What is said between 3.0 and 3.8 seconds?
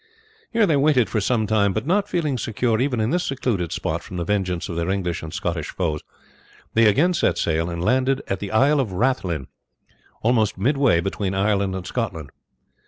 this secluded